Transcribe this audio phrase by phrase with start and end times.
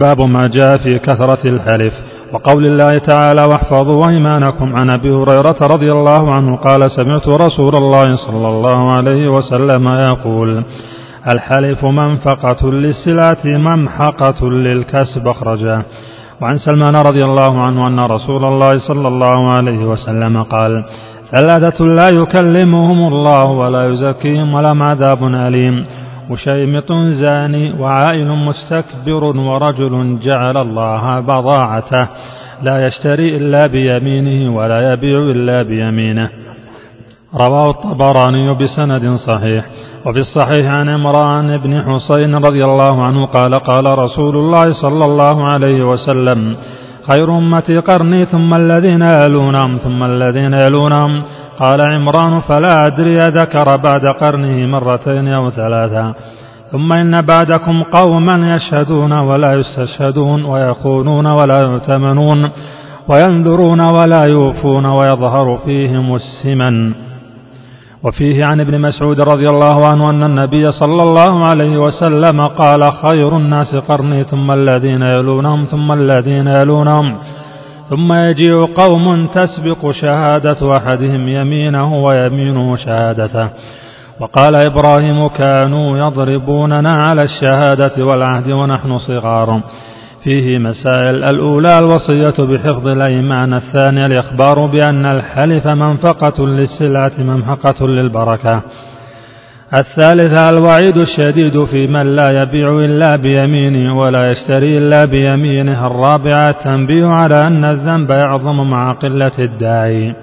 [0.00, 1.94] باب ما جاء في كثرة الحلف.
[2.32, 8.16] وقول الله تعالى واحفظوا أيمانكم عن أبي هريرة رضي الله عنه قال سمعت رسول الله
[8.16, 10.64] صلى الله عليه وسلم يقول
[11.34, 15.82] الحلف منفقة للسلعة ممحقة للكسب أخرجه
[16.42, 20.84] وعن سلمان رضي الله عنه أن رسول الله صلى الله عليه وسلم قال
[21.34, 25.86] ثلاثة لا يكلمهم الله ولا يزكيهم ولهم عذاب أليم.
[26.30, 32.08] وشيمط زاني وعائل مستكبر ورجل جعل الله بضاعته.
[32.62, 36.30] لا يشتري إلا بيمينه ولا يبيع إلا بيمينه.
[37.34, 39.64] رواه الطبراني بسند صحيح.
[40.06, 45.46] وفي الصحيح عن عمران بن حسين رضي الله عنه قال قال رسول الله صلى الله
[45.46, 46.56] عليه وسلم
[47.10, 51.24] خير أمتي قرني ثم الذين يلونهم ثم الذين يلونهم.
[51.60, 56.14] قال عمران فلا أدري ذكر بعد قرنه مرتين أو ثلاثا
[56.72, 62.50] ثم إن بعدكم قوما يشهدون ولا يستشهدون ويخونون ولا يؤتمنون
[63.08, 66.92] وينذرون ولا يوفون ويظهر فيهم السمن.
[68.04, 73.36] وفيه عن ابن مسعود رضي الله عنه أن النبي صلى الله عليه وسلم قال خير
[73.36, 77.18] الناس قرني ثم الذين يلونهم ثم الذين يلونهم.
[77.90, 83.48] ثم يجيء قوم تسبق شهادة أحدهم يمينه ويمينه شهادته.
[84.20, 89.62] وقال إبراهيم كانوا يضربوننا على الشهادة والعهد ونحن صغار.
[90.24, 91.24] فيه مسائل.
[91.24, 93.54] الأولى الوصية بحفظ الأيمان.
[93.54, 98.62] الثانية الإخبار بأن الحلف منفقة للسلعة ممحقة للبركة.
[99.76, 105.86] الثالثة الوعيد الشديد في من لا يبيع إلا بيمينه ولا يشتري إلا بيمينه.
[105.86, 110.14] الرابعة التنبيه على أن الذنب يعظم مع قلة الداعي.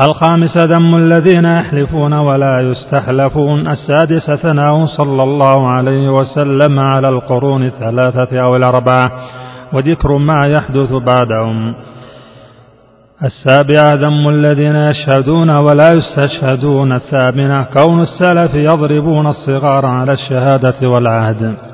[0.00, 3.68] الخامسة ذم الذين يحلفون ولا يستحلفون.
[3.68, 9.12] السادسة ثناء صلى الله عليه وسلم على القرون الثلاثة أو الأربعة.
[9.72, 11.74] وذكر ما يحدث بعدهم.
[13.24, 16.92] السابعة ذم الذين يشهدون ولا يستشهدون.
[16.92, 21.71] الثامنة كون السلف يضربون الصغار على الشهادة والعهد.